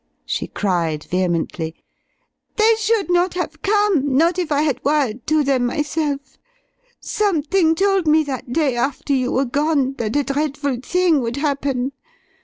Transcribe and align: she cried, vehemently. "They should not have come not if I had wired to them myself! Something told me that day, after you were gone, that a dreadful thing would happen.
she 0.25 0.47
cried, 0.47 1.03
vehemently. 1.03 1.75
"They 2.55 2.73
should 2.79 3.11
not 3.11 3.35
have 3.35 3.61
come 3.61 4.17
not 4.17 4.39
if 4.39 4.51
I 4.51 4.63
had 4.63 4.83
wired 4.83 5.27
to 5.27 5.43
them 5.43 5.67
myself! 5.67 6.39
Something 6.99 7.75
told 7.75 8.07
me 8.07 8.23
that 8.23 8.51
day, 8.51 8.75
after 8.75 9.13
you 9.13 9.31
were 9.31 9.45
gone, 9.45 9.93
that 9.99 10.15
a 10.15 10.23
dreadful 10.23 10.77
thing 10.81 11.21
would 11.21 11.35
happen. 11.35 11.91